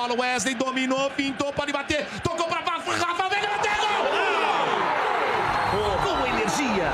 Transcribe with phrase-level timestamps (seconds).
[0.00, 4.06] Bola, Wesley dominou, pintou, pode bater, tocou pra Rafa Veiga, bateu gol!
[6.02, 6.90] Com energia.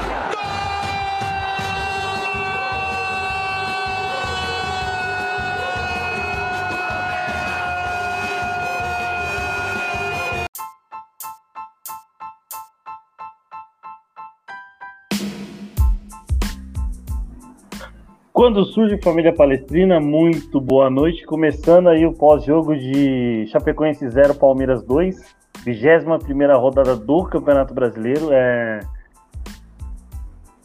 [18.36, 21.24] Quando surge Família Palestrina, muito boa noite.
[21.24, 28.30] Começando aí o pós-jogo de Chapecoense 0, Palmeiras 2, 21 rodada do Campeonato Brasileiro.
[28.30, 28.80] É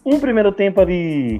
[0.05, 1.39] um primeiro tempo ali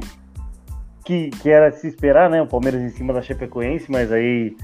[1.03, 2.41] que, que era se esperar, né?
[2.41, 4.55] O Palmeiras em cima da Chapecoense, mas aí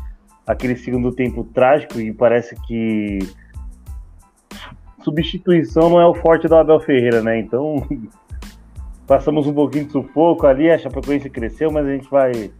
[0.48, 3.20] aquele segundo tempo trágico e parece que
[5.04, 7.38] substituição não é o forte do Abel Ferreira, né?
[7.38, 7.86] Então
[9.08, 12.52] Passamos um pouquinho de sufoco ali, a Chapecoense cresceu, mas a gente vai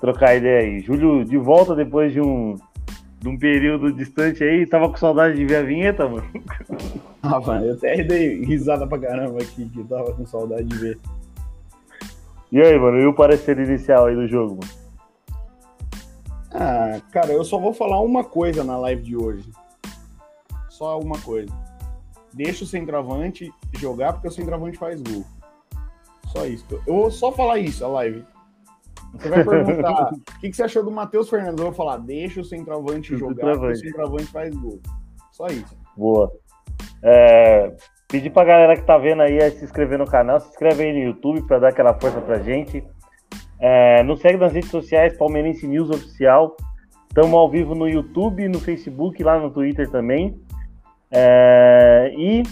[0.00, 0.80] trocar ideia aí.
[0.80, 2.56] Júlio de volta depois de um,
[3.20, 6.28] de um período distante aí, tava com saudade de ver a vinheta, mano.
[7.22, 10.74] Ah, mano, eu até dei risada pra caramba aqui, que eu tava com saudade de
[10.74, 10.98] ver.
[12.50, 14.72] E aí, mano, e o parecer inicial aí do jogo, mano?
[16.50, 19.50] Ah, cara, eu só vou falar uma coisa na live de hoje.
[20.70, 21.52] Só uma coisa.
[22.32, 25.26] Deixa o centroavante jogar, porque o centroavante faz gol.
[26.32, 26.66] Só isso.
[26.86, 28.24] Eu vou só falar isso, a live.
[29.14, 31.58] Você vai perguntar o que, que, você achou do Matheus Fernandes?
[31.58, 34.80] Eu vou falar, deixa o centroavante jogar, o centroavante faz gol.
[35.32, 35.76] Só isso.
[35.96, 36.30] Boa.
[37.02, 37.74] É,
[38.08, 41.10] pedir pra galera que tá vendo aí se inscrever no canal, se inscreve aí no
[41.10, 42.84] YouTube para dar aquela força pra gente.
[43.58, 46.56] É, nos segue nas redes sociais, Palmeirense News Oficial.
[47.08, 50.40] Estamos ao vivo no YouTube, no Facebook, lá no Twitter também.
[51.10, 52.42] É, e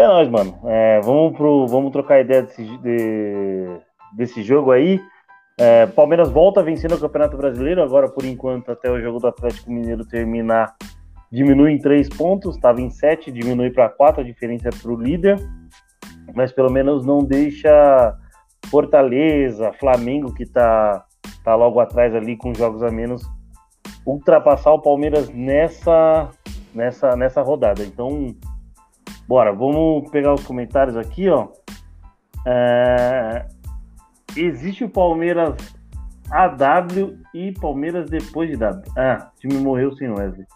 [0.00, 0.58] é nóis, mano.
[0.64, 3.66] É, vamos, pro, vamos trocar ideia desse, de,
[4.16, 5.00] desse jogo aí.
[5.58, 9.70] É, Palmeiras volta vencendo o Campeonato Brasileiro, agora por enquanto, até o jogo do Atlético
[9.70, 10.74] Mineiro terminar,
[11.30, 15.00] diminui em três pontos, estava em sete, diminui para quatro, a diferença é para o
[15.00, 15.38] líder,
[16.34, 18.16] mas pelo menos não deixa
[18.66, 21.04] Fortaleza, Flamengo, que está
[21.44, 23.22] tá logo atrás ali com jogos a menos,
[24.06, 26.30] ultrapassar o Palmeiras nessa,
[26.74, 27.82] nessa, nessa rodada.
[27.84, 28.34] Então,
[29.26, 31.48] Bora, vamos pegar os comentários aqui, ó.
[32.46, 33.46] É...
[34.36, 35.56] Existe o Palmeiras
[36.30, 38.82] AW e Palmeiras depois de W.
[38.96, 40.46] Ah, o time morreu sem Wesley.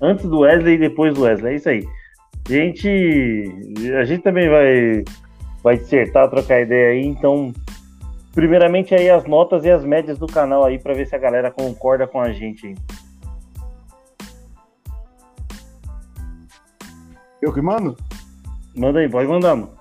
[0.00, 1.52] Antes do Wesley e depois do Wesley.
[1.52, 1.86] É isso aí.
[2.48, 2.88] Gente,
[3.98, 5.04] a gente também vai,
[5.62, 7.06] vai dissertar, trocar ideia aí.
[7.06, 7.52] Então,
[8.32, 11.50] primeiramente aí as notas e as médias do canal aí para ver se a galera
[11.50, 12.74] concorda com a gente aí.
[17.42, 17.94] Eu que mando?
[18.76, 19.72] Manda aí, pode mandar, mano.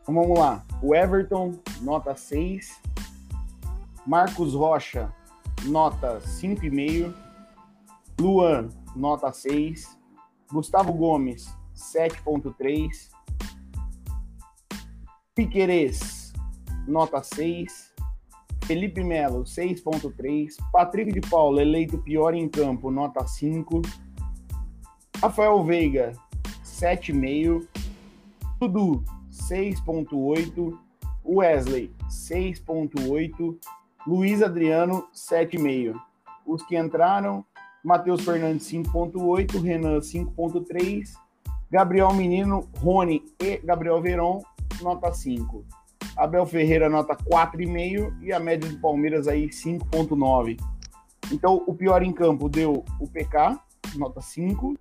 [0.00, 0.64] Então vamos lá.
[0.82, 2.80] O Everton, nota 6.
[4.06, 5.12] Marcos Rocha,
[5.64, 7.12] nota 5,5.
[8.18, 9.94] Luan, nota 6.
[10.50, 13.10] Gustavo Gomes, 7,3.
[15.34, 16.32] Piquerez,
[16.88, 17.92] nota 6.
[18.64, 20.56] Felipe Melo, 6,3.
[20.72, 23.82] Patrick de Paula, eleito pior em campo, nota 5.
[25.20, 26.12] Rafael Veiga,
[26.64, 27.79] 7,5.
[28.60, 30.78] Dudu, 6.8.
[31.24, 33.56] Wesley, 6.8.
[34.06, 35.94] Luiz Adriano, 7,5.
[36.46, 37.42] Os que entraram,
[37.82, 39.58] Matheus Fernandes, 5.8.
[39.62, 41.08] Renan, 5.3.
[41.70, 44.42] Gabriel Menino, Rony e Gabriel Veron,
[44.82, 45.64] nota 5.
[46.14, 48.14] Abel Ferreira, nota 4,5.
[48.20, 50.60] E a média do Palmeiras aí, 5.9.
[51.32, 53.58] Então, o pior em campo deu o PK,
[53.96, 54.74] nota 5.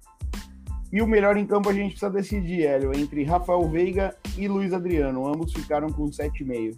[0.91, 4.73] E o melhor em campo a gente precisa decidir, Hélio, entre Rafael Veiga e Luiz
[4.73, 5.27] Adriano.
[5.27, 6.77] Ambos ficaram com 7,5.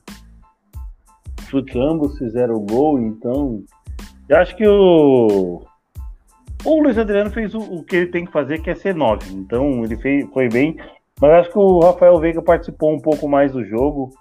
[1.50, 3.64] Putz, ambos fizeram gol, então.
[4.28, 5.66] Eu acho que o.
[6.64, 9.34] O Luiz Adriano fez o, o, que ele tem que fazer, que é ser 9.
[9.34, 10.78] Então ele fez, foi bem.
[11.20, 14.14] Mas acho que o Rafael Veiga participou um pouco mais do jogo.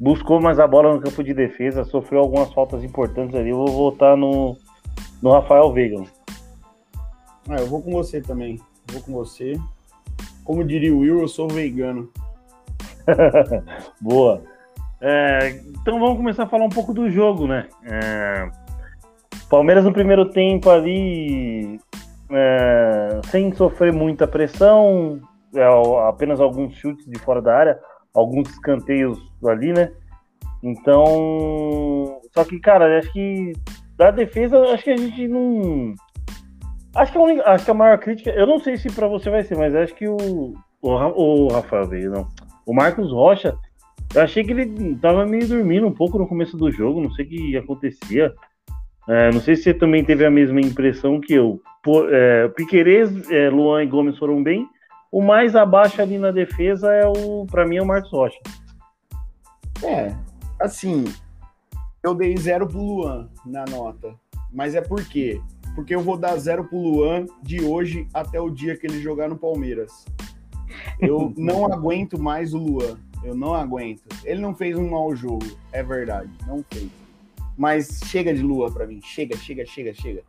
[0.00, 3.50] Buscou mais a bola no campo de defesa, sofreu algumas faltas importantes ali.
[3.50, 4.56] Eu vou votar no,
[5.22, 6.02] no Rafael Veiga.
[7.48, 8.58] Ah, eu vou com você também
[8.94, 9.58] vou com você.
[10.44, 12.08] Como diria o Will, eu sou vegano.
[14.00, 14.42] Boa.
[15.00, 17.68] É, então vamos começar a falar um pouco do jogo, né?
[17.84, 18.48] É,
[19.50, 21.78] Palmeiras no primeiro tempo ali,
[22.30, 25.20] é, sem sofrer muita pressão,
[25.54, 25.64] é,
[26.08, 27.80] apenas alguns chutes de fora da área,
[28.14, 29.92] alguns escanteios ali, né?
[30.62, 33.52] Então, só que, cara, acho que
[33.98, 35.94] da defesa, acho que a gente não
[36.94, 39.28] Acho que, a única, acho que a maior crítica, eu não sei se para você
[39.28, 42.28] vai ser, mas acho que o, o, o Rafael veio, não.
[42.64, 43.56] O Marcos Rocha,
[44.14, 47.24] eu achei que ele tava meio dormindo um pouco no começo do jogo, não sei
[47.24, 48.32] o que acontecia.
[49.08, 51.60] É, não sei se você também teve a mesma impressão que eu.
[51.82, 54.66] Por, é, Piquerez, é, Luan e Gomes foram bem.
[55.12, 58.38] O mais abaixo ali na defesa é o, para mim, é o Marcos Rocha.
[59.82, 60.14] É,
[60.60, 61.04] assim,
[62.02, 64.14] eu dei zero pro Luan na nota.
[64.52, 65.40] Mas é por quê?
[65.74, 69.28] Porque eu vou dar zero pro Luan de hoje até o dia que ele jogar
[69.28, 70.04] no Palmeiras.
[71.00, 72.96] Eu não aguento mais o Luan.
[73.24, 74.02] Eu não aguento.
[74.22, 76.88] Ele não fez um mau jogo, é verdade, não fez.
[77.56, 80.22] Mas chega de Lua para mim, chega, chega, chega, chega.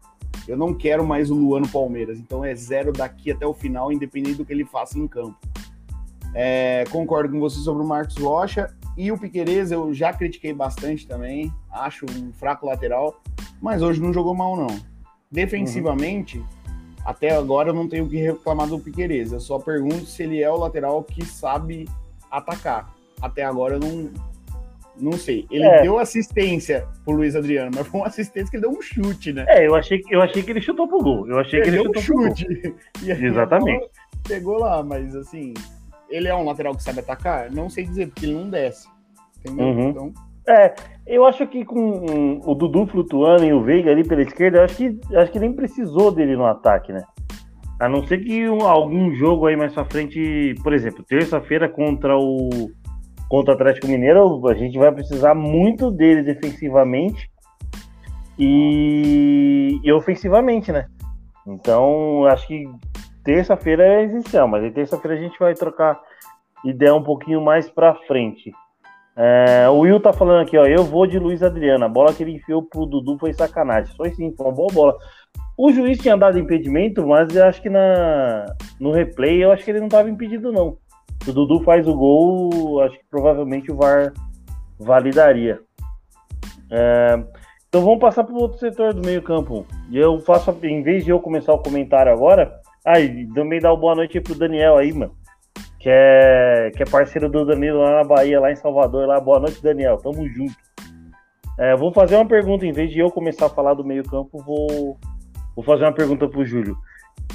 [0.47, 3.91] Eu não quero mais o Luan no Palmeiras, então é zero daqui até o final,
[3.91, 5.37] independente do que ele faça em campo.
[6.33, 11.07] É, concordo com você sobre o Marcos Rocha e o Piquerez eu já critiquei bastante
[11.07, 13.21] também, acho um fraco lateral,
[13.61, 14.94] mas hoje não jogou mal não.
[15.31, 16.45] Defensivamente, uhum.
[17.05, 20.41] até agora eu não tenho o que reclamar do Piquerez, eu só pergunto se ele
[20.41, 21.87] é o lateral que sabe
[22.31, 22.93] atacar.
[23.21, 24.11] Até agora eu não,
[24.99, 25.45] não sei.
[25.49, 25.81] Ele é.
[25.81, 29.45] deu assistência pro Luiz Adriano, mas foi uma assistência que ele deu um chute, né?
[29.47, 31.27] É, eu achei, eu achei que ele chutou pro gol.
[31.27, 32.75] Eu achei ele que ele chutou um chute.
[33.03, 33.89] Exatamente.
[34.27, 35.53] Pegou lá, mas assim,
[36.09, 37.51] ele é um lateral que sabe atacar?
[37.51, 38.87] Não sei dizer, porque ele não desce.
[39.39, 39.65] Entendeu?
[39.65, 39.89] Uhum.
[39.89, 40.13] Então.
[40.47, 40.75] É,
[41.07, 44.99] eu acho que com o Dudu flutuando e o Veiga ali pela esquerda, acho que,
[45.15, 47.03] acho que nem precisou dele no ataque, né?
[47.79, 52.17] A não ser que um, algum jogo aí mais pra frente, por exemplo, terça-feira contra
[52.17, 52.49] o
[53.27, 57.27] contra o Atlético Mineiro, a gente vai precisar muito dele defensivamente
[58.37, 60.85] e, e ofensivamente, né?
[61.47, 62.65] Então, acho que
[63.23, 65.99] terça-feira é essencial, mas terça-feira a gente vai trocar
[66.63, 68.51] ideia um pouquinho mais pra frente.
[69.17, 70.65] É, o Will tá falando aqui, ó.
[70.65, 71.85] Eu vou de Luiz Adriano.
[71.85, 73.95] A bola que ele enfiou pro Dudu foi sacanagem.
[73.95, 74.97] Foi sim, foi uma boa bola.
[75.57, 78.45] O juiz tinha dado impedimento, mas eu acho que na,
[78.77, 80.77] no replay eu acho que ele não estava impedido, não.
[81.23, 84.11] Se o Dudu faz o gol, acho que provavelmente o VAR
[84.77, 85.59] validaria.
[86.69, 87.23] É,
[87.69, 89.65] então vamos passar para o outro setor do meio-campo.
[89.91, 93.95] Eu faço, em vez de eu começar o comentário agora, aí também dá uma boa
[93.95, 95.13] noite aí pro Daniel aí, mano.
[95.85, 99.05] Que é, que é parceiro do Danilo lá na Bahia, lá em Salvador.
[99.05, 99.19] Lá.
[99.19, 99.97] Boa noite, Daniel.
[99.97, 100.55] Tamo junto.
[101.59, 104.97] É, vou fazer uma pergunta, em vez de eu começar a falar do meio-campo, vou,
[105.55, 106.75] Vou fazer uma pergunta para o Júlio.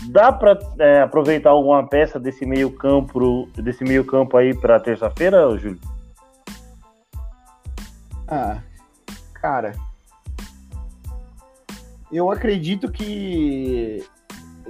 [0.09, 5.57] Dá para é, aproveitar alguma peça desse meio campo, desse meio campo aí para terça-feira,
[5.57, 5.79] Júlio?
[8.27, 8.59] Ah,
[9.33, 9.77] cara,
[12.11, 14.05] eu acredito que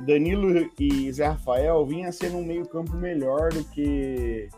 [0.07, 4.49] Danilo e Zé Rafael vinham sendo um meio campo melhor do que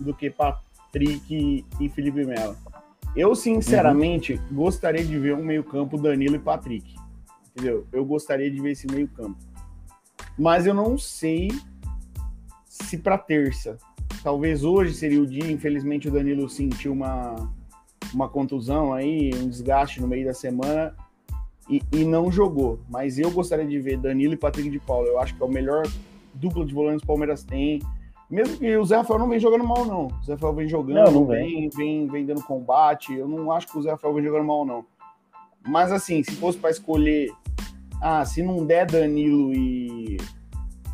[0.00, 2.56] do que Patrick e Felipe Melo.
[3.14, 4.56] Eu sinceramente uhum.
[4.56, 6.94] gostaria de ver um meio campo Danilo e Patrick
[7.54, 7.86] entendeu?
[7.92, 9.38] Eu gostaria de ver esse meio campo.
[10.36, 11.48] Mas eu não sei
[12.66, 13.78] se para terça.
[14.22, 17.52] Talvez hoje seria o dia, infelizmente o Danilo sentiu uma,
[18.12, 20.94] uma contusão aí, um desgaste no meio da semana
[21.68, 22.78] e, e não jogou.
[22.88, 25.06] Mas eu gostaria de ver Danilo e Patrick de Paulo.
[25.06, 25.84] Eu acho que é o melhor
[26.34, 27.80] duplo de volantes que o Palmeiras tem.
[28.30, 30.06] Mesmo que o Zé Rafael não vem jogando mal, não.
[30.06, 31.68] O Zé Rafael vem jogando, não, não vem.
[31.70, 33.14] Vem, vem dando combate.
[33.14, 34.84] Eu não acho que o Zé Rafael vem jogando mal, não.
[35.66, 37.32] Mas assim, se fosse para escolher
[38.00, 40.18] ah, se não der Danilo e,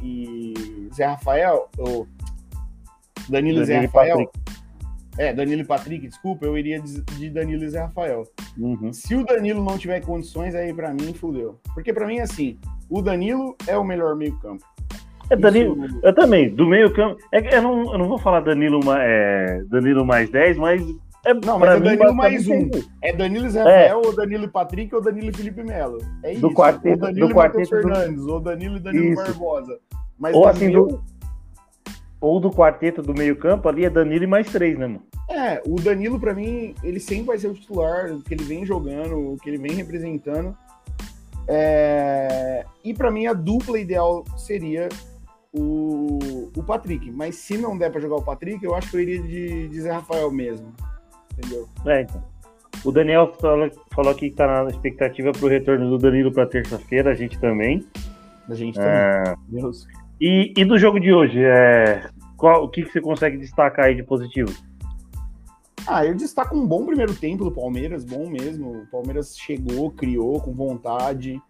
[0.01, 2.07] e Zé Rafael, ou
[3.29, 4.31] Danilo, Danilo e Zé Rafael.
[5.21, 8.25] É, Danilo e Patrick, desculpa, eu iria de Danilo e Zé Rafael.
[8.57, 8.91] Uhum.
[8.91, 11.61] Se o Danilo não tiver condições, aí para mim fudeu.
[11.75, 12.59] Porque para mim, assim,
[12.89, 14.65] o Danilo é o melhor meio-campo.
[15.29, 16.01] É, Danilo, Isso...
[16.03, 17.21] eu também, do meio-campo.
[17.31, 20.81] É, eu, não, eu não vou falar Danilo, é, Danilo mais 10, mas
[21.27, 22.71] é, não, mas é Danilo mais um.
[23.03, 24.07] É Danilo e Zé Rafael, é.
[24.07, 25.99] ou Danilo e Patrick, ou Danilo e Felipe Melo.
[26.23, 26.41] É isso.
[26.41, 29.23] Do quarteto, ou Danilo do e Matheus Fernandes, ou Danilo e Danilo isso.
[29.23, 29.79] Barbosa.
[30.19, 31.03] Mas ou assim, do...
[32.21, 35.03] ou do quarteto do meio campo, ali é Danilo e mais três, né, mano?
[35.29, 38.67] É, o Danilo, para mim, ele sempre vai ser o titular, o que ele vem
[38.67, 40.57] jogando, o que ele vem representando.
[41.49, 42.65] É...
[42.85, 44.89] E para mim, a dupla ideal seria
[45.53, 47.11] o, o Patrick.
[47.11, 49.81] Mas se não der para jogar o Patrick, eu acho que eu iria de, de
[49.81, 50.73] Zé Rafael mesmo
[51.41, 51.69] entendeu?
[51.87, 52.23] É, então.
[52.85, 57.11] O Daniel falou, falou aqui que tá na expectativa pro retorno do Danilo para terça-feira,
[57.11, 57.87] a gente também.
[58.49, 58.93] A gente também.
[58.93, 59.35] É...
[59.49, 59.87] Deus.
[60.21, 62.09] E, e do jogo de hoje, é...
[62.37, 64.51] Qual, o que, que você consegue destacar aí de positivo?
[65.87, 68.83] Ah, eu destaco um bom primeiro tempo do Palmeiras, bom mesmo.
[68.83, 71.41] O Palmeiras chegou, criou com vontade.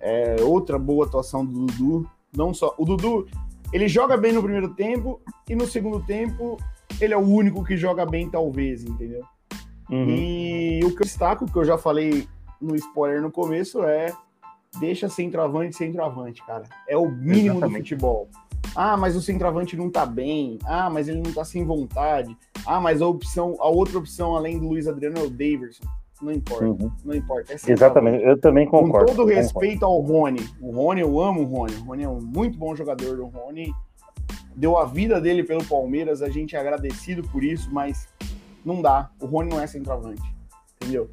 [0.00, 2.08] É, outra boa atuação do Dudu.
[2.34, 2.74] Não só.
[2.78, 3.26] O Dudu,
[3.72, 6.56] ele joga bem no primeiro tempo e no segundo tempo
[7.00, 9.22] ele é o único que joga bem, talvez, entendeu?
[9.90, 10.08] Uhum.
[10.08, 12.26] E o que eu destaco, que eu já falei
[12.60, 14.12] no spoiler no começo, é
[14.78, 16.64] deixa centroavante centroavante, cara.
[16.88, 17.72] É o mínimo Exatamente.
[17.72, 18.28] do futebol.
[18.74, 20.58] Ah, mas o centroavante não tá bem.
[20.64, 22.36] Ah, mas ele não tá sem vontade.
[22.66, 25.84] Ah, mas a opção, a outra opção além do Luiz Adriano é o Daverson.
[26.20, 26.64] não importa.
[26.66, 26.92] Uhum.
[27.04, 27.52] Não importa.
[27.52, 29.06] É Exatamente, eu também concordo.
[29.06, 29.34] Com todo concordo.
[29.34, 30.46] respeito ao Rony.
[30.60, 31.74] O Rony, eu amo o Rony.
[31.76, 33.20] O Rony é um muito bom jogador.
[33.20, 33.72] O Rony
[34.54, 38.08] deu a vida dele pelo Palmeiras, a gente é agradecido por isso, mas
[38.64, 39.10] não dá.
[39.20, 40.22] O Rony não é centroavante.
[40.76, 41.08] Entendeu?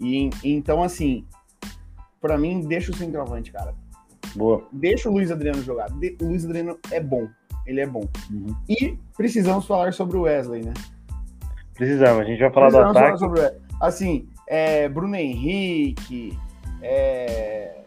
[0.00, 1.26] E então, assim,
[2.20, 3.74] para mim, deixa o centroavante, cara.
[4.34, 4.64] Boa.
[4.72, 5.88] Deixa o Luiz Adriano jogar.
[5.90, 7.28] O Luiz Adriano é bom.
[7.66, 8.04] Ele é bom.
[8.30, 8.54] Uhum.
[8.68, 10.72] E precisamos falar sobre o Wesley, né?
[11.74, 13.18] Precisamos, a gente vai falar precisamos do ataque.
[13.18, 16.36] Falar sobre, assim, é, Bruno Henrique,
[16.82, 17.82] é,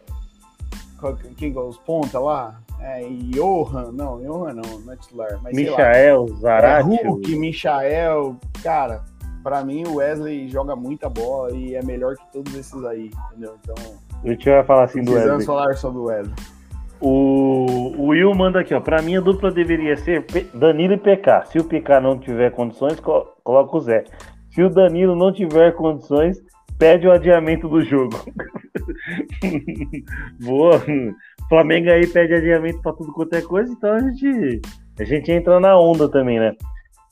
[1.36, 2.60] quem os ponta lá?
[2.80, 5.40] É, Johan, não, Johan não, não é titular.
[5.42, 6.90] Mas, Michael, Zarate.
[6.90, 9.04] É, Hulk, Michael, cara,
[9.42, 13.56] para mim o Wesley joga muita bola e é melhor que todos esses aí, entendeu?
[13.62, 13.74] Então.
[14.24, 15.44] A gente vai falar assim do Wesley.
[15.44, 16.34] falar sobre o Wesley.
[17.00, 18.80] O, o Will manda aqui, ó.
[18.80, 20.24] Pra mim a dupla deveria ser
[20.54, 21.46] Danilo e PK.
[21.46, 24.04] Se o PK não tiver condições, coloca o Zé.
[24.50, 26.40] Se o Danilo não tiver condições,
[26.78, 28.16] pede o adiamento do jogo.
[30.40, 30.80] Boa.
[31.48, 34.60] Flamengo aí pede adiamento para tudo quanto é coisa, então a gente,
[34.98, 36.54] a gente entra na onda também, né?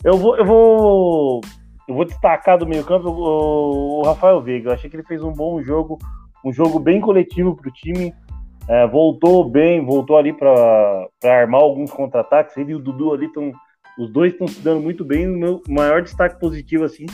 [0.04, 1.40] Eu vou, eu vou,
[1.88, 4.70] eu vou destacar do meio campo o, o Rafael Veiga.
[4.70, 5.98] Eu achei que ele fez um bom jogo,
[6.44, 8.14] um jogo bem coletivo para o time.
[8.68, 12.56] É, voltou bem, voltou ali para armar alguns contra-ataques.
[12.56, 13.52] Ele e o Dudu ali estão.
[13.98, 15.28] Os dois estão se dando muito bem.
[15.28, 17.06] O meu maior destaque positivo, assim,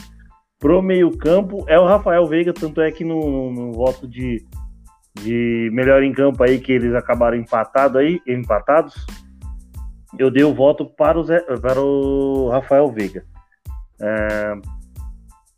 [0.59, 4.45] pro meio-campo é o Rafael Veiga, tanto é que no, no, voto de,
[5.15, 9.05] de melhor em campo aí, que eles acabaram empatado aí, empatados,
[10.17, 13.23] eu dei o voto para o, Zé, para o Rafael Veiga.
[14.01, 14.53] É...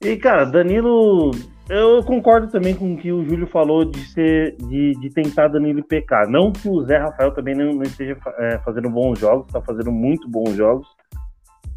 [0.02, 1.32] E, cara, Danilo,
[1.70, 5.84] eu concordo também com o que o Júlio falou de ser de, de tentar Danilo
[5.84, 6.26] PK.
[6.28, 9.92] Não que o Zé Rafael também não, não esteja é, fazendo bons jogos, está fazendo
[9.92, 10.88] muito bons jogos.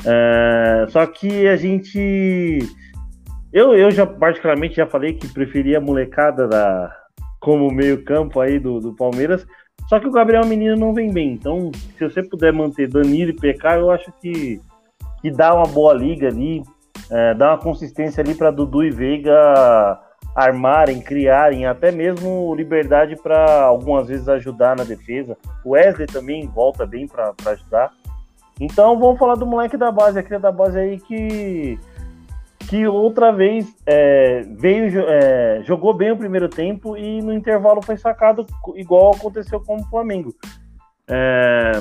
[0.07, 2.59] É, só que a gente.
[3.53, 6.91] Eu, eu já particularmente já falei que preferia a molecada da,
[7.39, 9.47] como meio-campo aí do, do Palmeiras.
[9.89, 11.35] Só que o Gabriel Menino não vem bem.
[11.35, 14.59] Então, se você puder manter Danilo e PK, eu acho que,
[15.21, 16.63] que dá uma boa liga ali
[17.13, 20.01] é, dar uma consistência ali para Dudu e Veiga
[20.35, 25.37] armarem, criarem, até mesmo liberdade para algumas vezes ajudar na defesa.
[25.63, 27.93] O Wesley também volta bem para ajudar.
[28.59, 31.79] Então vamos falar do moleque da base, aquele da base aí que
[32.69, 37.99] que outra vez é, veio é, jogou bem o primeiro tempo e no intervalo foi
[37.99, 40.35] sacado igual aconteceu com o Flamengo.
[41.07, 41.73] É,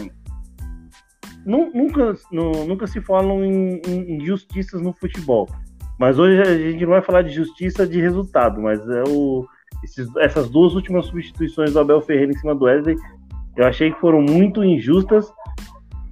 [1.46, 5.48] nunca, nunca se falam em, em injustiças no futebol.
[6.00, 9.46] Mas hoje a gente não vai falar de justiça de resultado, mas é o,
[9.84, 12.96] esses, essas duas últimas substituições do Abel Ferreira em cima do Wesley,
[13.56, 15.32] eu achei que foram muito injustas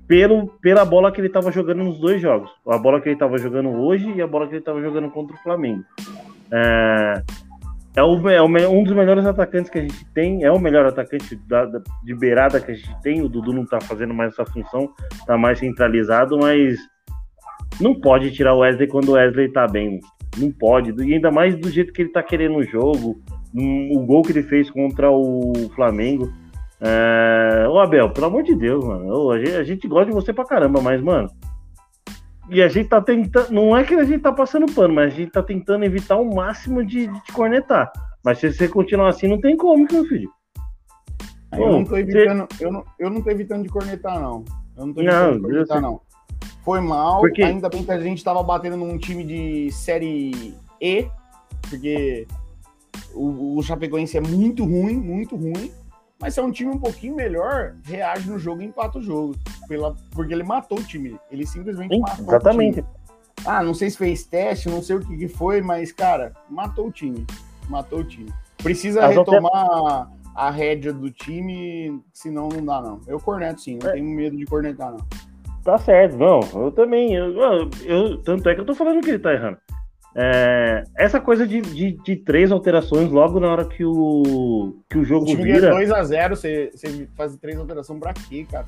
[0.07, 2.51] pelo, pela bola que ele estava jogando nos dois jogos.
[2.67, 5.35] A bola que ele estava jogando hoje e a bola que ele estava jogando contra
[5.35, 5.83] o Flamengo.
[6.51, 7.23] É,
[7.95, 11.35] é, o, é um dos melhores atacantes que a gente tem, é o melhor atacante
[11.47, 13.21] da, da, de beirada que a gente tem.
[13.21, 14.89] O Dudu não tá fazendo mais essa função,
[15.25, 16.77] tá mais centralizado, mas
[17.81, 19.99] não pode tirar o Wesley quando o Wesley tá bem.
[20.37, 23.19] Não pode, e ainda mais do jeito que ele tá querendo o jogo,
[23.55, 26.31] o gol que ele fez contra o Flamengo.
[26.79, 27.67] É...
[27.67, 29.31] Ô Abel, pelo amor de Deus, mano.
[29.31, 31.29] a, gente, a gente gosta de você pra caramba, mas, mano,
[32.49, 33.51] e a gente tá tentando.
[33.51, 36.35] Não é que a gente tá passando pano, mas a gente tá tentando evitar o
[36.35, 37.91] máximo de, de te cornetar.
[38.23, 40.29] Mas se você continuar assim, não tem como, meu filho.
[41.53, 42.65] Eu, não tô evitando, você...
[42.65, 44.43] eu, não, eu não tô evitando de cornetar, não.
[44.77, 46.01] Eu não tô evitando não, de cornetar, não.
[46.63, 47.41] Foi mal, porque...
[47.41, 51.07] ainda bem que a gente tava batendo num time de série E,
[51.69, 52.27] porque
[53.13, 55.71] o, o Chapecoense é muito ruim, muito ruim.
[56.21, 59.35] Mas se é um time um pouquinho melhor, reage no jogo e empata o jogo.
[59.67, 61.17] Pela, porque ele matou o time.
[61.31, 62.79] Ele simplesmente Sim, matou exatamente.
[62.81, 62.99] o time.
[63.45, 66.87] Ah, não sei se fez teste, não sei o que, que foi, mas, cara, matou
[66.87, 67.25] o time.
[67.69, 68.29] Matou o time.
[68.57, 72.99] Precisa As retomar a, rédea do time, senão não dá, não.
[73.07, 73.93] Eu corneto sim, não é.
[73.93, 74.99] tenho medo de cornetar, não.
[75.63, 76.41] Tá certo, não.
[76.53, 77.13] Eu também.
[77.13, 79.57] Eu, eu, eu, tanto é que eu tô falando que ele tá errando.
[80.15, 85.03] É, essa coisa de, de, de, três alterações logo na hora que o, que o
[85.03, 85.71] jogo o time vira...
[85.75, 88.65] 2x0, você, você faz três alterações pra quê, cara?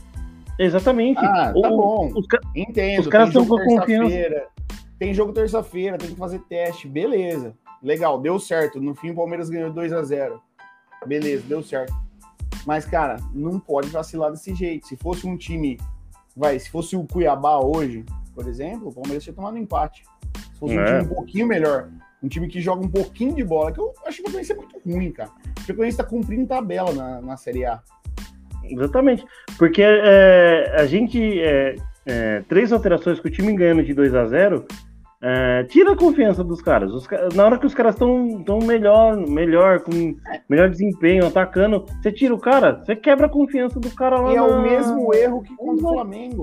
[0.60, 1.20] Exatamente.
[1.20, 2.12] Ah, tá o, bom.
[2.16, 3.02] Os, Entendo.
[3.02, 4.48] Os caras estão com confiança.
[5.00, 6.88] Tem jogo terça-feira, tem que fazer teste.
[6.88, 7.56] Beleza.
[7.82, 8.80] Legal, deu certo.
[8.80, 10.40] No fim, o Palmeiras ganhou 2 a 0
[11.08, 11.92] Beleza, deu certo.
[12.68, 14.86] Mas, cara, não pode vacilar desse jeito.
[14.86, 15.80] Se fosse um time.
[16.38, 20.04] Vai, se fosse o Cuiabá hoje, por exemplo, o Palmeiras tinha tomado um empate
[20.62, 20.86] fosse um é.
[20.86, 21.90] time um pouquinho melhor,
[22.24, 24.56] um time que joga um pouquinho de bola, que eu acho que o Chapecoense é
[24.56, 25.32] muito ruim, cara.
[25.58, 27.82] O Chapecoense tá cumprindo tabela na, na Série A.
[28.64, 29.26] Exatamente.
[29.58, 31.42] Porque é, a gente.
[31.42, 31.76] É,
[32.06, 34.66] é, três alterações com o time ganhando de 2 a 0
[35.24, 36.92] É, tira a confiança dos caras.
[36.92, 40.16] Os, na hora que os caras estão tão melhor, melhor, com
[40.50, 44.32] melhor desempenho, atacando, você tira o cara, você quebra a confiança do cara lá.
[44.32, 44.48] E é na...
[44.48, 46.42] o mesmo erro que contra o Flamengo.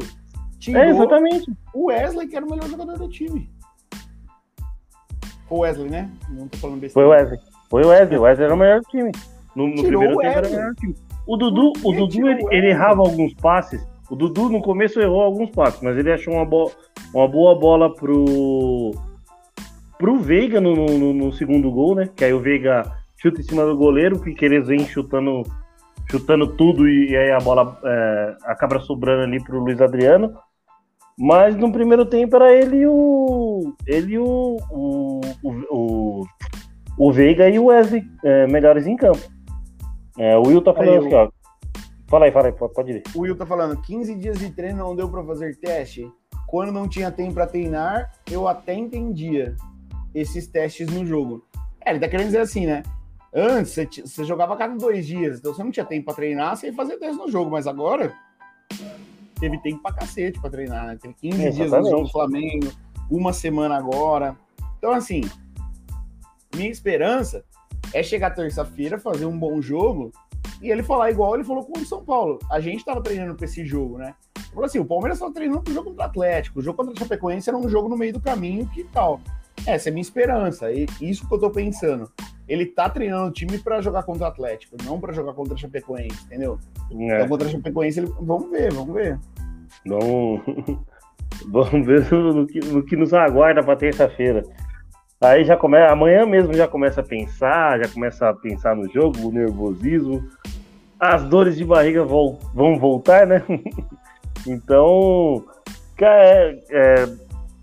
[0.60, 1.52] Tirou É, exatamente.
[1.75, 3.50] o Wesley, que era o melhor jogador do time.
[5.50, 6.10] O Wesley, né?
[6.30, 7.08] Não tô falando Foi besteira.
[7.08, 7.38] o Wesley.
[7.70, 8.18] Foi o Wesley.
[8.18, 9.12] O Wesley era o melhor time.
[9.56, 10.94] No, no primeiro tempo era o melhor time.
[11.26, 13.86] O Dudu, o que Dudu ele, ele errava alguns passes.
[14.10, 16.70] O Dudu no começo errou alguns passes, mas ele achou uma, bo
[17.14, 18.92] uma boa bola pro,
[19.98, 22.08] pro Veiga no, no- no segundo gol, né?
[22.16, 22.82] Que aí o Veiga
[23.16, 25.42] chuta em cima do goleiro, o Piqueires vem chutando,
[26.10, 30.32] chutando tudo e, e aí a bola é, acaba sobrando ali pro Luiz Adriano.
[31.18, 33.75] Mas no primeiro tempo era ele e o.
[33.84, 34.56] Ele e o.
[34.70, 36.25] O, o,
[36.96, 39.18] o, Veiga e o Wesley é, melhores em campo.
[40.16, 41.28] É, o Will tá falando assim, ó.
[42.06, 43.02] Fala aí, fala aí, pode, ir.
[43.14, 46.08] O Will tá falando, 15 dias de treino não deu pra fazer teste.
[46.46, 49.56] Quando não tinha tempo pra treinar, eu até entendia
[50.14, 51.44] esses testes no jogo.
[51.84, 52.82] É, ele tá querendo dizer assim, né?
[53.34, 56.68] Antes, você, jogava a cada dois dias, então você não tinha tempo pra treinar, você
[56.68, 58.14] ia fazer teste no jogo, mas agora
[59.38, 60.99] teve tempo pra cacete pra treinar, né?
[61.00, 62.71] Teve 15 dias no jogo do Flamengo,
[63.11, 64.37] uma semana agora.
[64.78, 65.23] Então, assim,
[66.54, 67.45] minha esperança
[67.92, 70.12] é chegar terça-feira, fazer um bom jogo
[70.61, 72.38] e ele falar igual ele falou com o São Paulo.
[72.50, 74.14] A gente tava treinando pra esse jogo, né?
[74.50, 76.59] Falou assim: o Palmeiras tava treinando pro jogo contra o Atlético.
[76.59, 79.21] O jogo contra o Chapecoense era um jogo no meio do caminho, que tal?
[79.66, 80.73] Essa é a minha esperança.
[80.73, 82.11] E isso que eu tô pensando.
[82.48, 85.58] Ele tá treinando o time pra jogar contra o Atlético, não pra jogar contra o
[85.58, 86.58] Chapecoense, entendeu?
[86.90, 88.12] É, Então contra o Chapecoense, ele...
[88.20, 89.18] vamos ver, vamos ver.
[89.86, 90.40] vamos,
[91.50, 94.42] vamos ver no, que, no que nos aguarda pra terça-feira.
[95.20, 99.18] Aí já começa, amanhã mesmo já começa a pensar, já começa a pensar no jogo,
[99.28, 100.24] o nervosismo,
[100.98, 103.42] as dores de barriga vol- vão voltar, né?
[104.46, 105.44] então,
[105.96, 107.06] cara, é, é,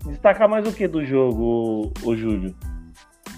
[0.06, 2.54] destacar mais o que do jogo, o, Júlio?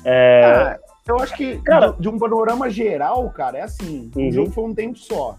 [0.05, 0.79] É, Ah,
[1.09, 4.29] eu acho que Cara- de, um panorama geral, cara, é assim: Uhum.
[4.29, 5.37] o jogo foi um tempo só.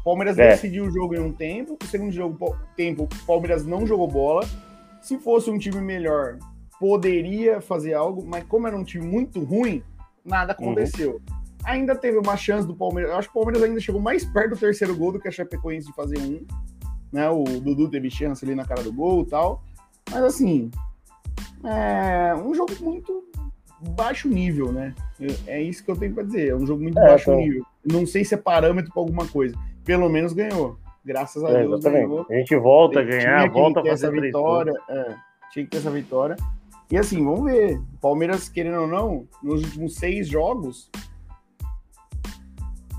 [0.00, 0.48] O Palmeiras É.
[0.50, 4.08] decidiu o jogo em um tempo, o segundo jogo, po- tempo, o Palmeiras não jogou
[4.08, 4.46] bola.
[5.02, 6.38] Se fosse um time melhor,
[6.80, 9.82] poderia fazer algo, mas como era um time muito ruim,
[10.24, 10.66] nada Uhum.
[10.70, 11.20] aconteceu.
[11.64, 13.10] Ainda teve uma chance do Palmeiras.
[13.12, 15.30] Eu acho que o Palmeiras ainda chegou mais perto do terceiro gol do que a
[15.30, 16.46] Chapecoense de fazer um.
[17.12, 17.28] Né?
[17.28, 19.62] O Dudu teve chance ali na cara do gol e tal.
[20.10, 20.70] Mas assim,
[21.64, 23.27] é um jogo muito
[23.80, 24.94] baixo nível, né?
[25.46, 26.48] É isso que eu tenho pra dizer.
[26.48, 27.40] É um jogo muito É, baixo então.
[27.40, 27.64] nível.
[27.84, 29.56] Não sei se é parâmetro pra alguma coisa.
[29.84, 30.76] Pelo menos ganhou.
[31.04, 32.08] Graças a é, Deus exatamente.
[32.08, 32.26] ganhou.
[32.28, 34.72] A gente volta a ganhar, volta a fazer essa vitória.
[34.88, 35.14] É,
[35.52, 36.36] tinha que ter essa vitória.
[36.90, 37.78] E assim, vamos ver.
[37.78, 40.90] O Palmeiras, querendo ou não, nos últimos seis jogos,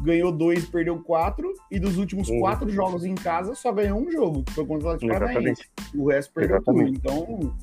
[0.02, 1.54] ganhou dois, perdeu quatro.
[1.70, 2.40] E dos últimos Uhum.
[2.40, 5.64] quatro jogos em casa, só ganhou um jogo, que foi contra o Atlético Paranaense.
[5.96, 7.00] O resto perdeu Exatamente.
[7.02, 7.14] tudo.
[7.38, 7.54] Então,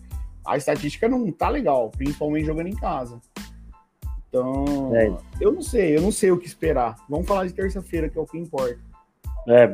[0.47, 3.21] a estatística não tá legal, principalmente jogando em casa.
[4.29, 5.13] Então, É.
[5.41, 6.97] eu não sei, eu não sei o que esperar.
[7.09, 8.79] Vamos falar de terça-feira, que é o que importa.
[9.49, 9.73] É.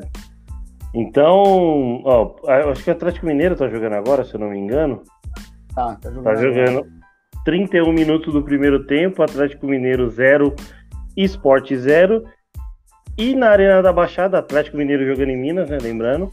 [0.94, 2.34] Então, ó,
[2.70, 5.02] acho que o Atlético Mineiro tá jogando agora, se eu não me engano.
[5.74, 6.24] Tá, tá jogando.
[6.24, 6.54] Tá agora.
[6.54, 6.86] jogando
[7.44, 10.54] 31 minutos do primeiro tempo, Atlético Mineiro 0,
[11.16, 12.24] Esporte 0.
[13.18, 15.78] E na Arena da Baixada, Atlético Mineiro jogando em Minas, né?
[15.80, 16.30] Lembrando.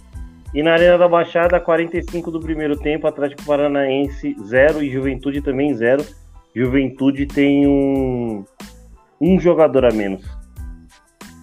[0.53, 5.73] E na Arena da Baixada, 45 do primeiro tempo, Atlético Paranaense 0 e Juventude também
[5.73, 6.03] 0.
[6.55, 8.43] Juventude tem um,
[9.21, 10.25] um jogador a menos.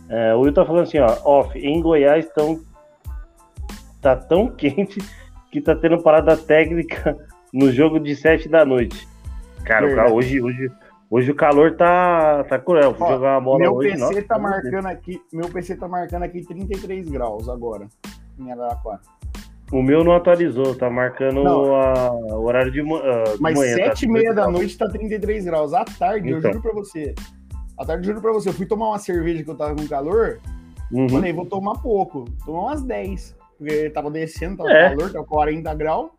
[0.08, 2.60] É, o Will tá falando assim, ó, off, em Goiás estão
[4.00, 4.98] tá tão quente
[5.52, 7.16] que tá tendo parada técnica
[7.52, 9.06] no jogo de 7 da noite.
[9.64, 10.70] Cara, cara, hoje, hoje,
[11.08, 12.94] hoje o calor tá, tá cruel.
[12.94, 14.50] Fui Ó, jogar uma bola Meu hoje, PC nossa, tá de Deus.
[14.50, 17.88] marcando aqui, meu PC tá marcando aqui 33 graus agora.
[18.38, 19.00] Em Araraquara.
[19.72, 21.74] O meu não atualizou, tá marcando Não.
[21.74, 23.76] a- o horário de, ah, de Mas manhã.
[23.78, 23.84] tá?
[23.86, 25.74] sete e meia da noite tá 33 graus.
[25.74, 26.52] À tarde, eu Então.
[26.52, 27.14] juro pra você.
[27.76, 28.48] À tarde, eu juro pra você.
[28.48, 30.38] Eu fui tomar uma cerveja que eu tava com calor.
[30.92, 31.08] Uhum.
[31.08, 32.24] Falei, vou tomar pouco.
[32.44, 33.36] Tomar umas 10.
[33.58, 34.90] Porque tava descendo, tava É.
[34.90, 36.10] calor, tava 40 graus.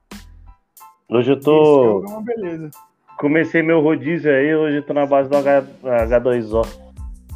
[1.10, 2.00] Hoje eu tô.
[2.02, 2.70] uma beleza.
[3.18, 6.62] Comecei meu rodízio aí, hoje eu tô na base do H, H2O.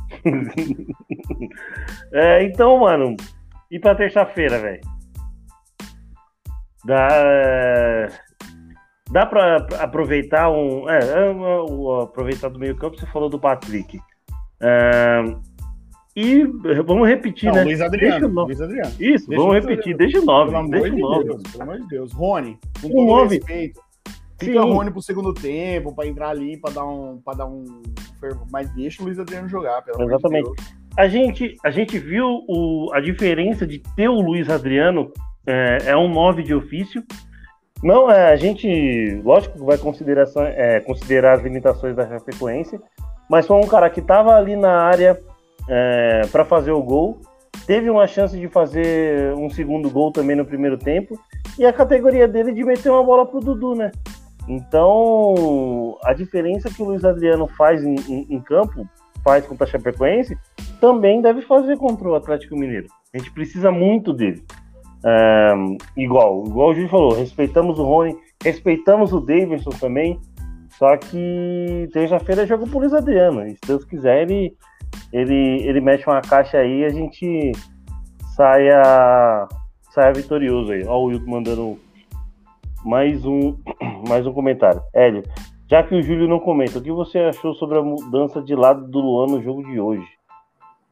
[2.12, 3.16] é, então, mano,
[3.72, 4.82] e pra terça-feira, velho?
[6.86, 8.08] Dá.
[9.12, 10.90] Dá pra aproveitar um.
[10.90, 14.00] É, é, o- aproveitar do meio campo, você falou do Patrick.
[14.62, 15.22] É,
[16.16, 16.44] e
[16.86, 17.64] vamos repetir, Não, né?
[17.64, 18.28] Luiz Adriano.
[18.28, 18.46] o.
[18.46, 18.92] Luiz Adriano.
[19.00, 19.96] Isso, Deixa vamos o repetir.
[19.98, 20.52] Deixa o 9.
[20.52, 21.24] Pelo amor Deixa o de 9.
[21.26, 22.12] Deus, pelo amor de Deus.
[22.14, 23.36] Rony, com O todo nove.
[23.38, 23.82] respeito.
[24.40, 24.74] Fica Sim.
[24.74, 27.22] Rony pro segundo tempo, pra entrar ali, pra dar um.
[27.24, 27.64] Pra dar um.
[28.52, 30.46] Mas deixa o Luiz Adriano jogar, pelo Exatamente.
[30.46, 30.81] amor de Deus.
[30.98, 35.12] A gente, a gente viu o, a diferença de ter o Luiz Adriano,
[35.48, 37.04] é, é um 9 de ofício,
[37.84, 42.80] Não, é, a gente, lógico vai considerar, é, considerar as limitações da Chapecoense,
[43.30, 45.20] mas foi um cara que estava ali na área
[45.68, 47.22] é, para fazer o gol,
[47.66, 51.18] teve uma chance de fazer um segundo gol também no primeiro tempo,
[51.58, 53.92] e a categoria dele de meter uma bola pro Dudu, né?
[54.48, 58.88] Então, a diferença que o Luiz Adriano faz em, em, em campo,
[59.24, 60.38] faz contra a Chapecoense,
[60.82, 62.88] também deve fazer contra o Atlético Mineiro.
[63.14, 64.44] A gente precisa muito dele.
[65.06, 65.54] É,
[65.96, 70.20] igual, igual o Júlio falou, respeitamos o Rony, respeitamos o Davidson também,
[70.72, 73.46] só que terça-feira é jogo pro Luiz Adriano.
[73.46, 74.56] E se Deus quiser, ele,
[75.14, 77.52] ele, ele mexe uma caixa aí e a gente
[78.36, 79.48] saia,
[79.92, 80.84] saia vitorioso aí.
[80.86, 81.80] Ó, o Wilton mandando
[82.84, 83.56] mais um,
[84.08, 84.82] mais um comentário.
[84.94, 85.24] Hélio,
[85.70, 88.88] já que o Júlio não comenta, o que você achou sobre a mudança de lado
[88.88, 90.21] do Luan no jogo de hoje?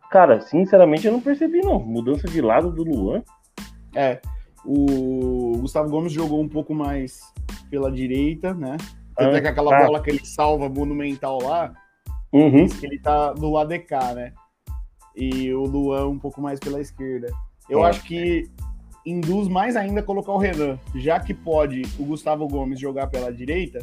[0.09, 1.79] Cara, sinceramente eu não percebi não.
[1.79, 3.23] Mudança de lado do Luan.
[3.95, 4.19] É.
[4.65, 7.21] O Gustavo Gomes jogou um pouco mais
[7.69, 8.75] pela direita, né?
[9.15, 9.85] Até ah, que aquela tá.
[9.85, 11.73] bola que ele salva monumental lá,
[12.31, 12.65] uhum.
[12.81, 14.33] ele tá do lado de cá, né?
[15.15, 17.27] E o Luan um pouco mais pela esquerda.
[17.69, 17.89] Eu é.
[17.89, 18.49] acho que
[19.05, 20.79] induz mais ainda colocar o Renan.
[20.95, 23.79] Já que pode o Gustavo Gomes jogar pela direita,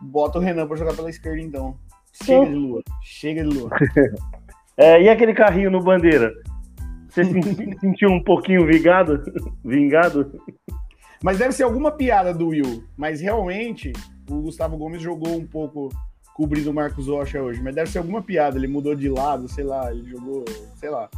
[0.00, 1.76] bota o Renan para jogar pela esquerda, então.
[2.12, 2.82] Chega de lua.
[3.02, 3.70] Chega de lua.
[4.76, 6.32] é, e aquele carrinho no bandeira?
[7.08, 9.22] Você se sentiu um pouquinho vingado?
[9.64, 10.40] vingado?
[11.22, 12.84] Mas deve ser alguma piada do Will.
[12.96, 13.92] Mas realmente,
[14.28, 15.90] o Gustavo Gomes jogou um pouco
[16.34, 17.62] cobrindo o Marcos Rocha hoje.
[17.62, 18.58] Mas deve ser alguma piada.
[18.58, 21.08] Ele mudou de lado, sei lá, ele jogou, sei lá.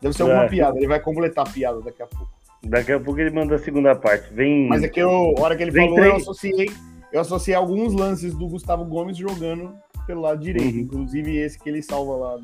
[0.00, 0.48] Deve ser alguma é.
[0.48, 0.78] piada.
[0.78, 2.32] Ele vai completar a piada daqui a pouco.
[2.64, 4.32] Daqui a pouco ele manda a segunda parte.
[4.32, 4.68] Vem.
[4.68, 6.70] Mas é que eu, a hora que ele falou, eu associei,
[7.12, 9.74] eu associei alguns lances do Gustavo Gomes jogando
[10.06, 10.80] pelo lado direito, uhum.
[10.80, 12.38] inclusive esse que ele salva lá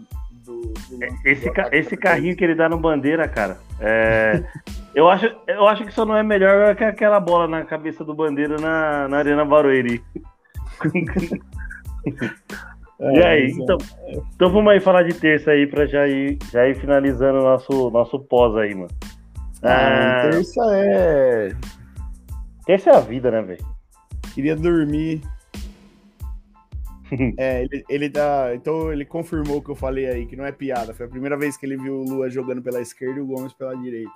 [0.49, 3.59] do, do esse, ca esse carrinho que ele dá no bandeira, cara.
[3.79, 4.43] É,
[4.95, 8.15] eu, acho, eu acho que só não é melhor que aquela bola na cabeça do
[8.15, 10.03] bandeira na, na Arena Barueri.
[13.01, 13.79] É, e aí, então,
[14.35, 17.91] então vamos aí falar de terça aí pra já ir, já ir finalizando o nosso,
[17.91, 18.89] nosso pós aí, mano.
[19.63, 21.49] Ah, ah, terça é.
[22.67, 23.65] Terça é a vida, né, velho?
[24.35, 25.23] Queria dormir.
[27.37, 28.55] é, ele, ele tá.
[28.55, 30.95] Então ele confirmou o que eu falei aí, que não é piada.
[30.95, 33.53] Foi a primeira vez que ele viu o Lua jogando pela esquerda e o Gomes
[33.53, 34.13] pela direita.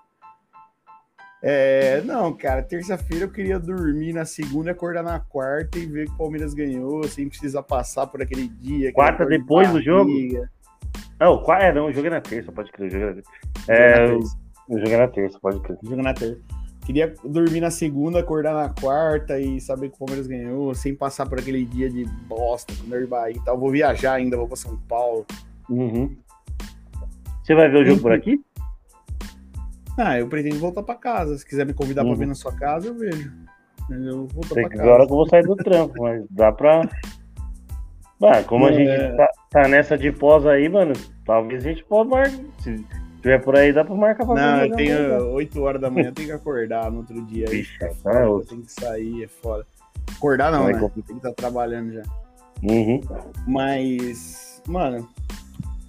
[1.44, 6.12] É, não, cara, terça-feira eu queria dormir na segunda, acordar na quarta e ver que
[6.12, 8.92] o Palmeiras ganhou, sem precisar passar por aquele dia.
[8.92, 10.08] Quarta depois do jogo?
[11.18, 12.86] Não, qual é, não, o jogo é na terça, pode crer.
[12.86, 13.22] O jogo
[13.68, 15.78] é, é, é o jogo é na terça, pode crer.
[15.82, 16.40] O jogo é na terça.
[16.84, 21.28] Queria dormir na segunda, acordar na quarta e saber que o Palmeiras ganhou, sem passar
[21.28, 23.56] por aquele dia de bosta com o Bahia e tal.
[23.56, 25.24] Vou viajar ainda, vou pra São Paulo.
[25.70, 26.16] Uhum.
[27.42, 28.40] Você vai ver o jogo por aqui?
[29.96, 31.38] Ah, eu pretendo voltar pra casa.
[31.38, 32.10] Se quiser me convidar uhum.
[32.10, 33.32] pra ver na sua casa, eu vejo.
[33.90, 34.82] Eu vou pra casa.
[34.82, 36.82] Agora que eu vou sair do trampo, mas dá pra.
[38.22, 38.70] Ah, como é...
[38.70, 42.30] a gente tá, tá, nessa de pós aí, mano, talvez a gente possa.
[42.58, 42.84] Se
[43.22, 46.12] tiver por aí, dá pra marcar pra Não, eu tenho 8 horas da manhã, eu
[46.12, 47.46] tenho que acordar no outro dia.
[47.48, 47.92] Aí, Ixi, é
[48.48, 49.64] tem que sair, é foda.
[50.16, 50.78] Acordar não, né?
[50.78, 52.02] Tem que estar tá trabalhando já.
[52.62, 53.00] Uhum.
[53.46, 55.08] Mas, mano,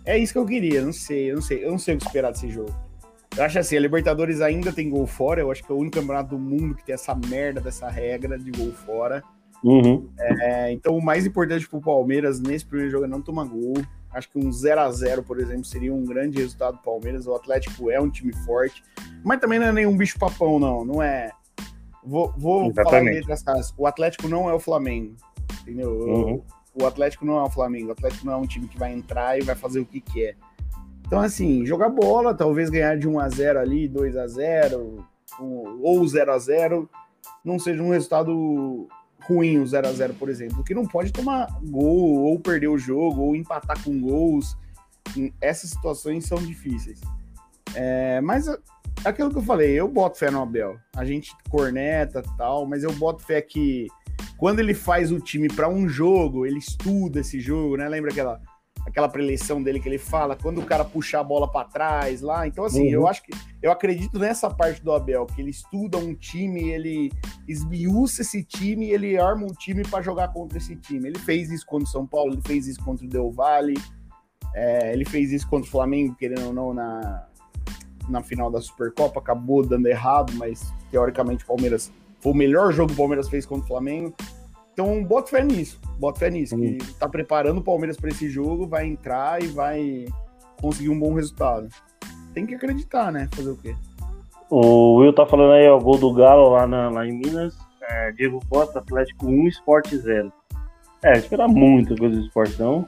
[0.06, 0.82] é isso que eu queria.
[0.82, 2.74] Não sei, eu não sei, eu não sei o que esperar desse jogo.
[3.36, 5.42] Eu acho assim, a Libertadores ainda tem gol fora.
[5.42, 8.38] Eu acho que é o único campeonato do mundo que tem essa merda dessa regra
[8.38, 9.24] de gol fora.
[9.64, 10.08] Uhum.
[10.20, 13.74] É, então, o mais importante pro Palmeiras nesse primeiro jogo é não tomar gol.
[14.14, 17.26] Acho que um 0 a 0 por exemplo, seria um grande resultado do Palmeiras.
[17.26, 18.84] O Atlético é um time forte,
[19.24, 20.86] mas também não é nenhum bicho papão, não.
[20.86, 21.32] Não é.
[22.06, 23.74] Vou, vou falar em letras caras.
[23.78, 25.16] O Atlético não é o Flamengo,
[25.62, 25.92] entendeu?
[25.92, 26.44] Uhum.
[26.80, 27.90] O Atlético não é o Flamengo.
[27.90, 30.36] O Atlético não é um time que vai entrar e vai fazer o que quer.
[31.06, 35.06] Então, assim, jogar bola, talvez ganhar de 1 a 0 ali, 2 a 0
[35.40, 36.90] ou 0 a 0
[37.44, 38.88] não seja um resultado
[39.28, 42.78] ruim o 0 a 0 por exemplo, que não pode tomar gol ou perder o
[42.78, 44.58] jogo ou empatar com gols.
[45.42, 47.00] Essas situações são difíceis.
[47.76, 48.48] É, mas
[49.04, 50.78] aquilo que eu falei, eu boto fé no Abel.
[50.96, 53.88] A gente corneta tal, mas eu boto fé que
[54.38, 57.88] quando ele faz o time para um jogo, ele estuda esse jogo, né?
[57.88, 58.40] Lembra aquela
[58.86, 62.48] aquela preleição dele que ele fala, quando o cara puxar a bola para trás lá.
[62.48, 63.02] Então, assim, uhum.
[63.02, 67.12] eu acho que eu acredito nessa parte do Abel, que ele estuda um time, ele
[67.48, 71.08] esmiuça esse time, ele arma um time para jogar contra esse time.
[71.08, 73.76] Ele fez isso contra o São Paulo, ele fez isso contra o Del Valle,
[74.54, 77.28] é, ele fez isso contra o Flamengo, querendo ou não, na,
[78.10, 82.88] na final da Supercopa, acabou dando errado, mas teoricamente o Palmeiras foi o melhor jogo
[82.88, 84.14] que o Palmeiras fez contra o Flamengo.
[84.74, 85.80] Então, bota fé nisso.
[86.00, 86.58] Bota fé nisso.
[86.58, 90.06] Que tá preparando o Palmeiras para esse jogo, vai entrar e vai
[90.60, 91.70] conseguir um bom resultado.
[92.34, 93.30] Tem que acreditar, né?
[93.34, 93.76] Fazer o quê?
[94.50, 97.56] O Will tá falando aí, o gol do Galo lá, na, lá em Minas.
[97.90, 100.32] É, Diego Costa, Atlético 1, Sport 0.
[101.04, 102.88] É, esperar muita coisa do Sport não.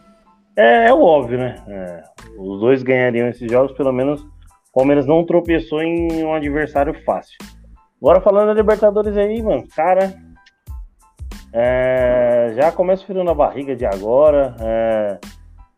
[0.56, 1.56] É, é o óbvio, né?
[1.67, 2.04] É,
[2.38, 4.28] os dois ganhariam esses jogos, pelo menos o
[4.74, 7.38] Palmeiras não tropeçou em um adversário fácil.
[8.02, 10.13] Agora falando da Libertadores aí, mano, cara.
[11.58, 14.54] É, já começa frio na barriga de agora.
[14.60, 15.20] É,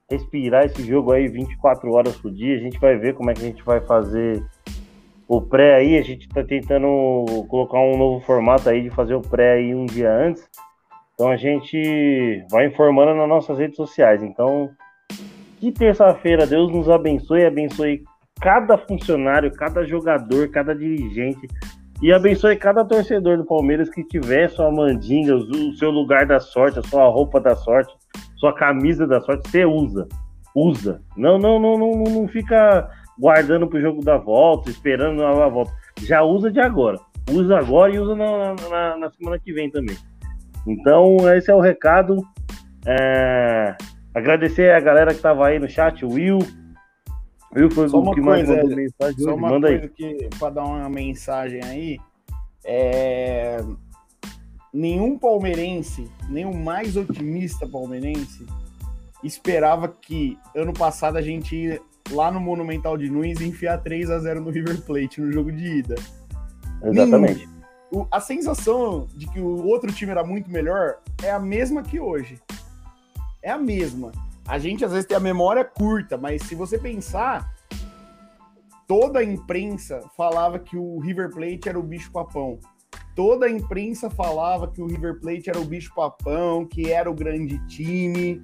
[0.10, 2.56] respirar esse jogo aí 24 horas por dia.
[2.56, 4.44] A gente vai ver como é que a gente vai fazer
[5.28, 5.96] o pré aí.
[5.96, 9.86] A gente tá tentando colocar um novo formato aí de fazer o pré aí um
[9.86, 10.50] dia antes.
[11.13, 14.24] Então a gente vai informando nas nossas redes sociais.
[14.24, 14.72] Então,
[15.60, 18.04] que terça-feira Deus nos abençoe, abençoe
[18.42, 21.48] cada funcionário, cada jogador, cada dirigente
[22.02, 26.80] e abençoe cada torcedor do Palmeiras que tiver sua mandinga, o seu lugar da sorte,
[26.80, 27.94] a sua roupa da sorte,
[28.36, 30.08] sua camisa da sorte, você usa.
[30.56, 31.02] Usa.
[31.16, 32.88] Não, não, não, não, não fica
[33.20, 35.72] guardando pro jogo da volta, esperando a volta.
[36.02, 37.00] Já usa de agora.
[37.32, 39.98] Usa agora e usa na, na, na semana que vem também.
[40.68, 42.18] Então, esse é o recado.
[42.86, 43.76] É...
[44.14, 46.40] Agradecer a galera que estava aí no chat, o Will.
[47.52, 49.90] O Will foi só o que mais mandou mensagem Só uma Manda coisa aí.
[49.90, 52.00] que, para dar uma mensagem aí,
[52.66, 53.64] é...
[54.74, 58.46] nenhum palmeirense, nenhum mais otimista palmeirense,
[59.24, 61.82] esperava que ano passado a gente ia
[62.12, 65.52] lá no Monumental de Nunes e enfiar 3 a 0 no River Plate no jogo
[65.52, 65.96] de ida.
[66.84, 67.48] Exatamente.
[67.92, 72.00] O, a sensação de que o outro time era muito melhor é a mesma que
[72.00, 72.40] hoje.
[73.42, 74.12] É a mesma.
[74.48, 77.54] A gente às vezes tem a memória curta, mas se você pensar,
[78.88, 82.58] toda a imprensa falava que o River Plate era o bicho papão.
[83.14, 87.14] Toda a imprensa falava que o River Plate era o bicho papão, que era o
[87.14, 88.42] grande time.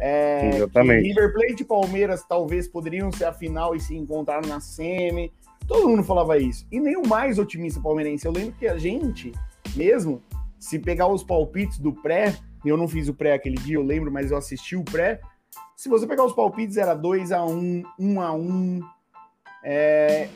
[0.00, 1.06] É, Exatamente.
[1.06, 5.32] River Plate e Palmeiras talvez poderiam ser a final e se encontrar na semi.
[5.68, 6.66] Todo mundo falava isso.
[6.72, 8.26] E nem o mais otimista palmeirense.
[8.26, 9.30] Eu lembro que a gente,
[9.76, 10.20] mesmo,
[10.58, 14.10] se pegar os palpites do pré, eu não fiz o pré aquele dia, eu lembro,
[14.10, 15.20] mas eu assisti o pré.
[15.76, 18.80] Se você pegar os palpites, era 2 a 1 1 a 1
[19.64, 20.28] é,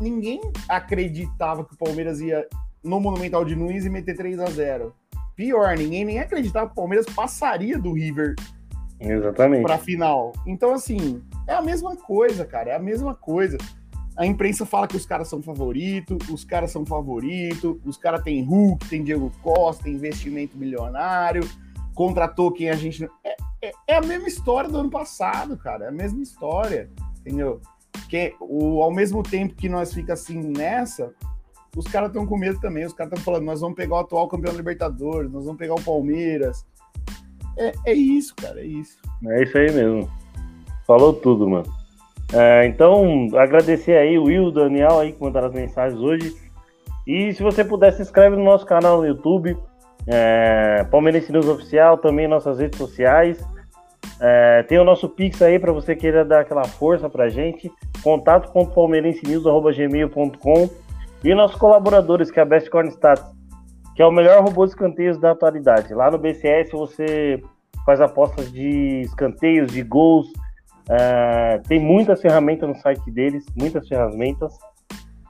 [0.00, 2.46] Ninguém acreditava que o Palmeiras ia
[2.82, 4.94] no Monumental de Nunes e meter 3 a 0
[5.36, 8.34] Pior, ninguém nem acreditava que o Palmeiras passaria do River
[9.00, 9.62] Exatamente.
[9.62, 10.32] para final.
[10.46, 13.56] Então, assim, é a mesma coisa, cara, é a mesma coisa.
[14.16, 18.44] A imprensa fala que os caras são favoritos, os caras são favoritos, os caras têm
[18.44, 21.48] Hulk, tem Diego Costa, tem investimento milionário,
[21.94, 23.08] contratou quem a gente.
[23.62, 25.86] É, é, a mesma história do ano passado, cara.
[25.86, 26.90] É a mesma história.
[27.20, 27.60] Entendeu?
[28.08, 31.12] Que o, ao mesmo tempo que nós fica assim nessa,
[31.76, 32.84] os caras estão com medo também.
[32.84, 35.82] Os caras estão falando, nós vamos pegar o atual campeão Libertadores, nós vamos pegar o
[35.82, 36.64] Palmeiras.
[37.56, 38.98] É, é isso, cara, é isso.
[39.26, 40.10] É isso aí mesmo.
[40.86, 41.80] Falou tudo, mano.
[42.32, 46.34] É, então, agradecer aí o Will, o Daniel aí que mandaram as mensagens hoje.
[47.06, 49.56] E se você puder, se inscreve no nosso canal no YouTube,
[50.06, 53.38] é, Palmeirense News Oficial, também nossas redes sociais.
[54.20, 57.72] É, tem o nosso Pix aí para você queira dar aquela força pra gente.
[58.02, 60.70] contato.palmeirensenews.gmail.com
[61.24, 62.90] E nossos colaboradores, que é a Best Corn
[63.94, 65.92] que é o melhor robô de escanteios da atualidade.
[65.94, 67.42] Lá no BCS você
[67.84, 70.32] faz apostas de escanteios, de gols,
[70.88, 74.52] é, tem muitas ferramentas no site deles, muitas ferramentas.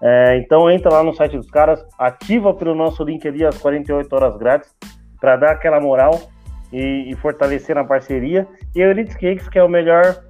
[0.02, 4.12] É, então entra lá no site dos caras, ativa pelo nosso link ali as 48
[4.14, 4.74] horas grátis
[5.20, 6.18] para dar aquela moral
[6.72, 8.46] e, e, fortalecer na parceria.
[8.74, 10.24] E a Elites Cakes, que é o melhor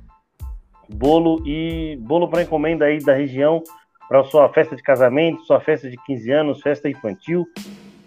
[0.89, 3.63] bolo e bolo para encomenda aí da região
[4.09, 7.47] para sua festa de casamento, sua festa de 15 anos, festa infantil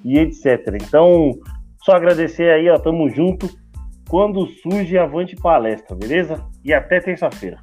[0.03, 0.75] e etc.
[0.75, 1.31] Então,
[1.81, 3.49] só agradecer aí, ó, tamo junto.
[4.09, 6.45] Quando surge, avante palestra, beleza?
[6.63, 7.57] E até terça-feira.